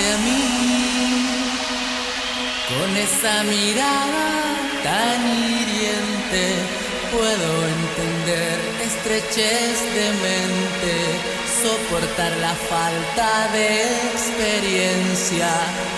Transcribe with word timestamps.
a 0.00 0.16
mí 0.24 0.42
con 2.68 2.96
esa 2.96 3.42
mirada 3.44 4.54
tan 4.82 5.20
hiriente. 5.28 6.44
Puedo 7.12 7.68
entender 7.68 8.58
estrechez 8.82 9.76
de 9.94 10.08
mente, 10.26 10.94
soportar 11.62 12.32
la 12.38 12.54
falta 12.54 13.48
de 13.52 13.82
experiencia, 14.14 15.50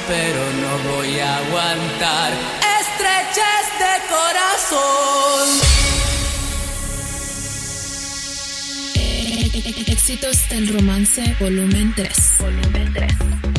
pero 0.09 0.43
no 0.63 0.97
voy 0.97 1.21
a 1.21 1.37
aguantar 1.37 2.33
estrechez 2.81 3.67
de 3.79 3.95
corazón. 4.15 5.49
Éxitos 9.87 10.49
del 10.49 10.69
romance, 10.69 11.37
volumen 11.39 11.95
3. 11.95 12.11
Volumen 12.41 12.93
3. 12.93 13.54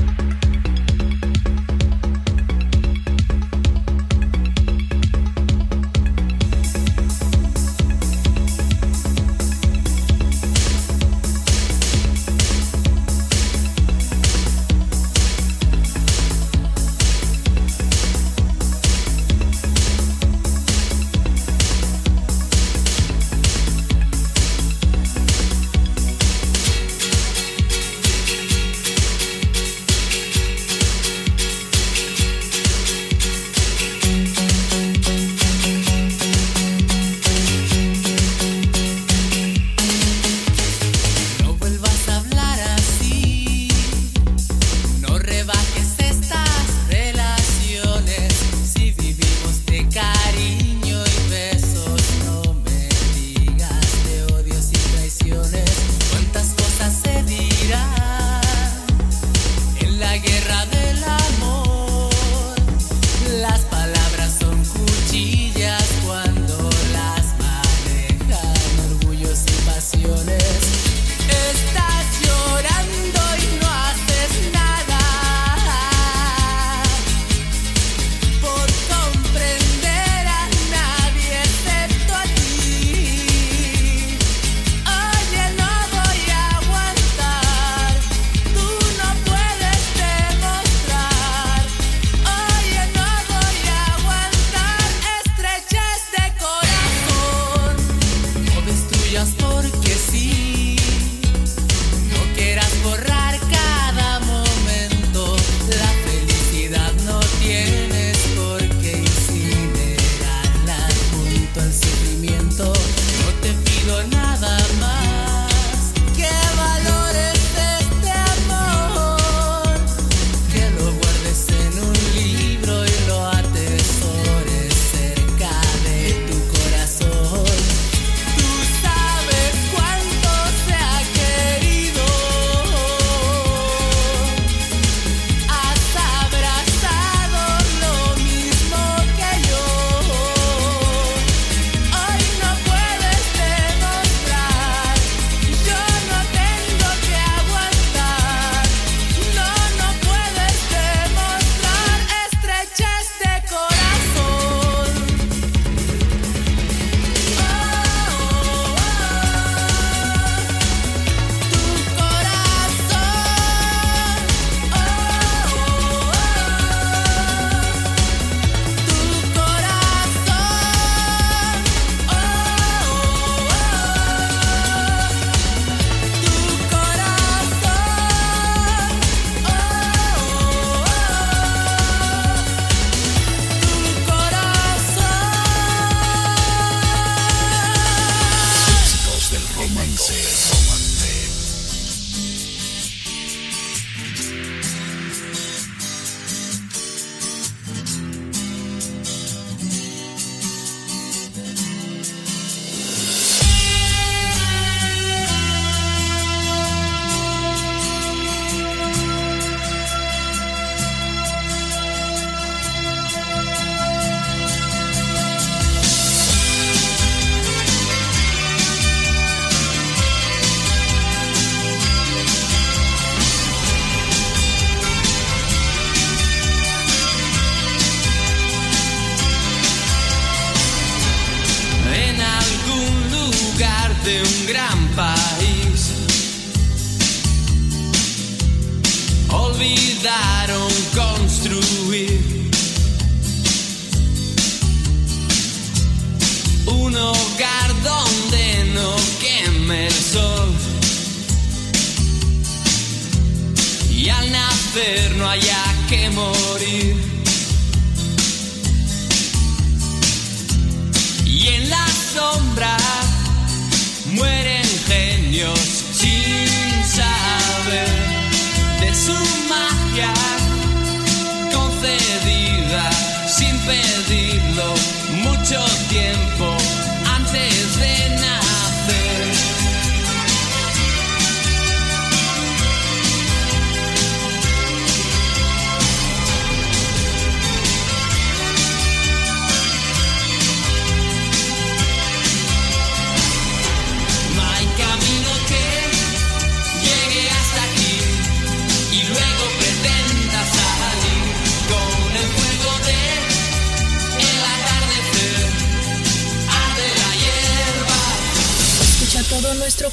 No 254.76 255.26
haya 255.26 255.65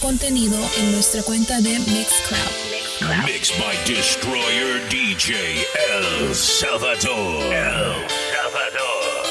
contenido 0.03 0.59
en 0.79 0.93
nuestra 0.93 1.23
cuenta 1.23 1.61
de 1.61 1.79
Mixcloud. 1.79 3.25
Mixed 3.25 3.57
by 3.59 3.77
Destroyer 3.87 4.83
DJ 4.91 5.65
El 5.95 6.35
Salvador. 6.35 7.45
El 7.45 7.95
Salvador. 8.35 9.23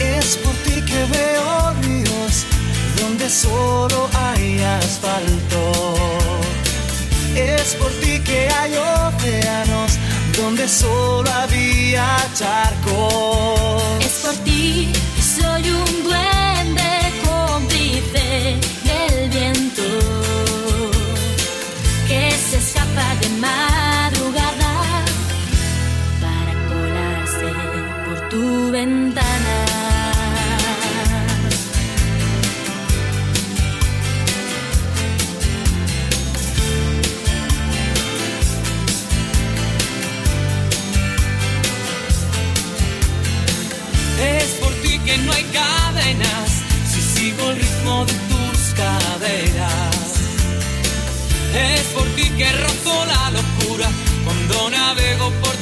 Es 0.00 0.36
por 0.38 0.54
ti 0.64 0.80
que 0.80 1.04
veo 1.12 1.74
ríos 1.82 2.46
donde 3.02 3.28
solo 3.28 4.08
hay 4.14 4.58
asfalto. 4.60 5.72
Es 7.36 7.74
por 7.74 7.90
ti 8.00 8.18
que 8.20 8.48
hay 8.48 8.76
océanos 8.76 9.92
donde 10.38 10.66
solo 10.66 11.30
había 11.30 12.16
charcos 12.34 13.61
por 14.20 14.34
ti 14.44 14.92
soy 15.20 15.62
un 15.70 16.04
buen 16.04 16.31
de 48.00 48.14
tus 48.30 48.58
caderas. 48.74 49.96
Es 51.54 51.84
por 51.94 52.06
ti 52.16 52.30
que 52.38 52.50
rozo 52.52 53.04
la 53.12 53.30
locura 53.38 53.88
cuando 54.24 54.70
navego 54.70 55.30
por 55.42 55.52
ti 55.52 55.61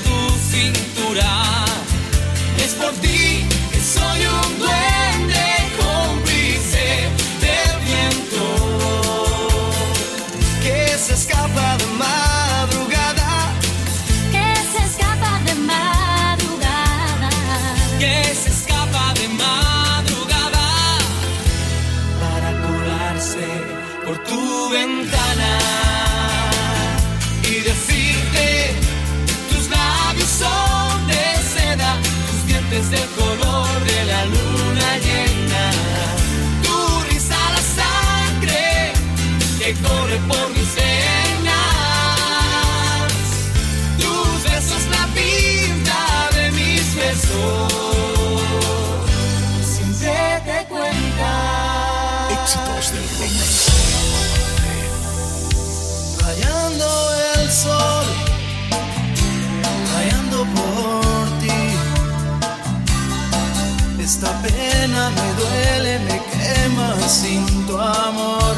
sin 67.11 67.45
tu 67.67 67.77
amor. 67.77 68.55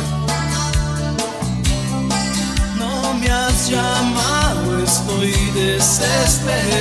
No 2.78 3.14
me 3.14 3.30
has 3.30 3.70
llamado, 3.70 4.84
estoy 4.84 5.32
desesperado. 5.54 6.71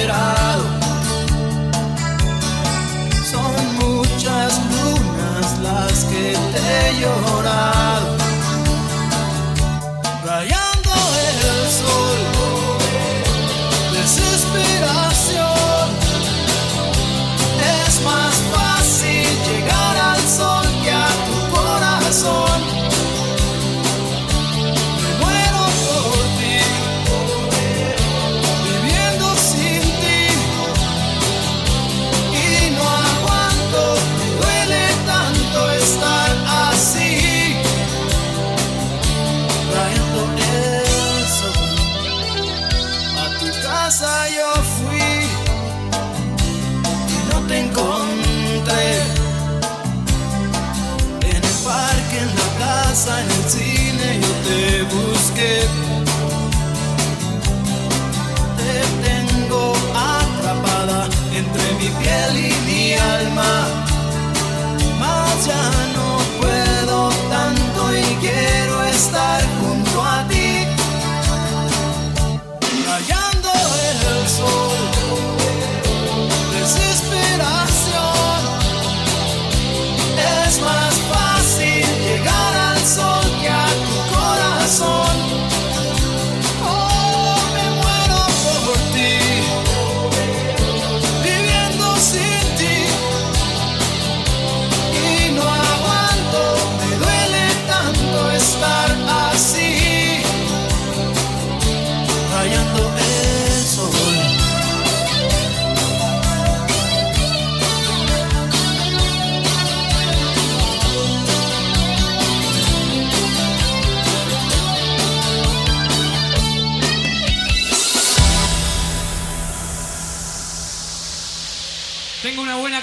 te 54.51 54.83
busqué, 54.83 55.53
te 58.59 58.73
tengo 59.05 59.73
atrapada 59.95 61.07
entre 61.33 61.65
mi 61.79 61.89
piel 61.99 62.33
y 62.37 62.53
mi 62.67 62.93
alma. 62.93 63.20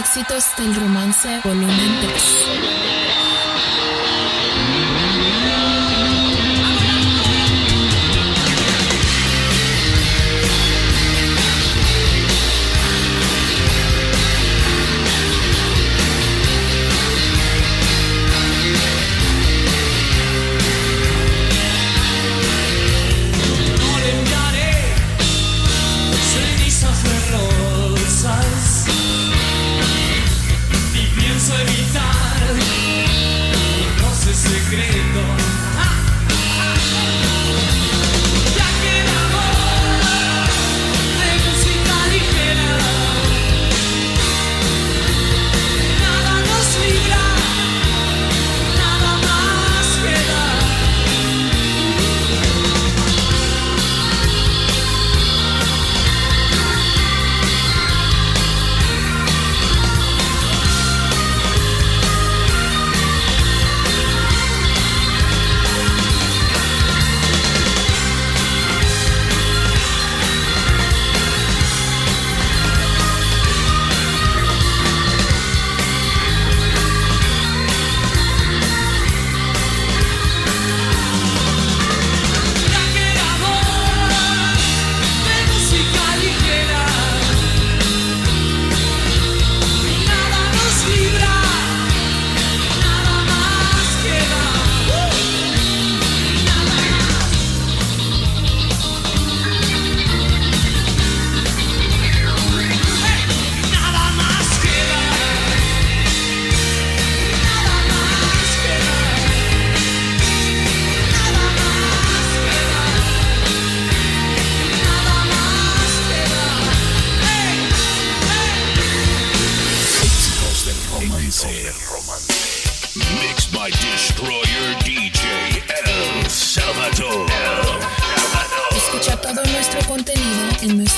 Éxitos 0.00 0.56
del 0.56 0.74
romance 0.74 1.40
volumen 1.44 2.00
3. 2.00 2.79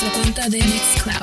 nostra 0.03 0.11
conta 0.11 0.51
The 0.51 0.59
Mixcloud. 0.59 1.22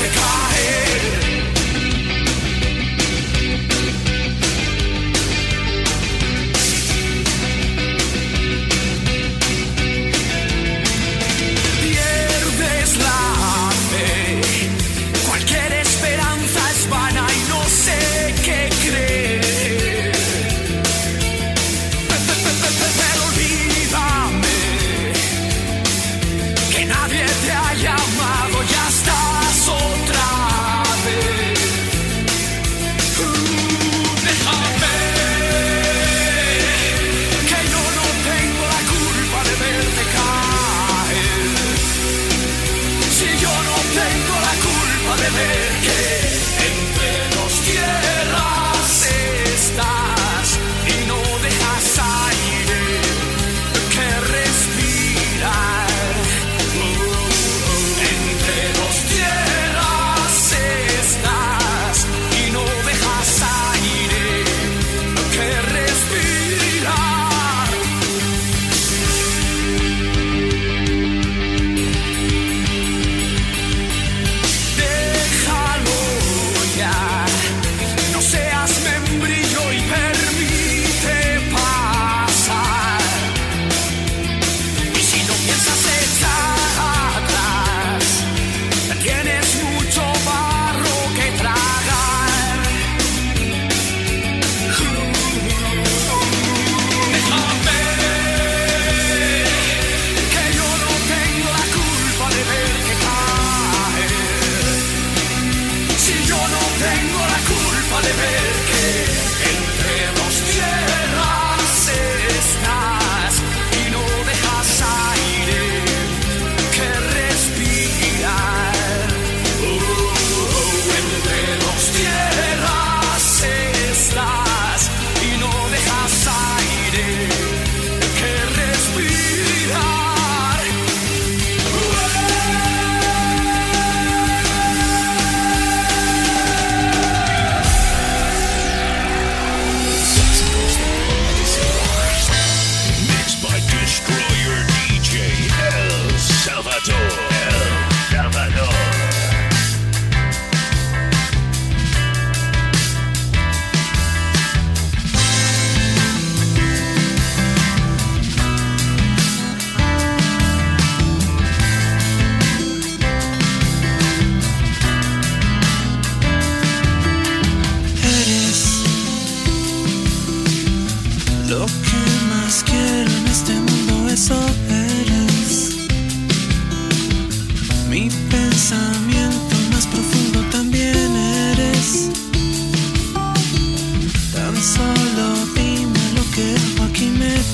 the 0.00 0.08
car. 0.08 0.49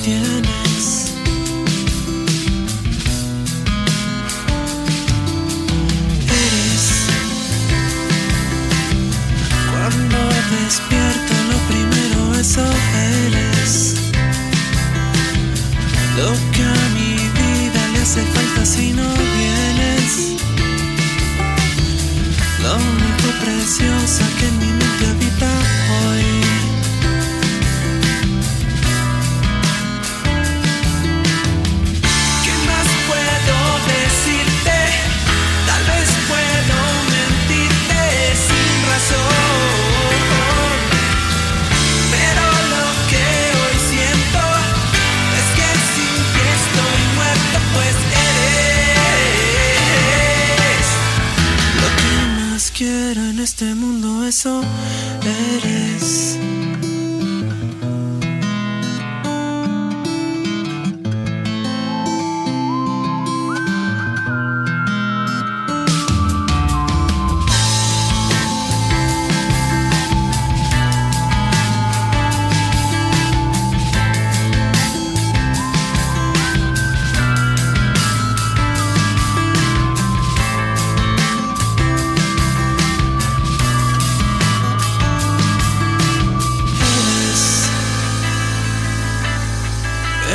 do 0.07 0.36
beso. 54.37 54.76